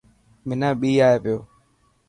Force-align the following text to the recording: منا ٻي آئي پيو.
منا 0.47 0.69
ٻي 0.79 0.91
آئي 1.07 1.17
پيو. 1.23 1.37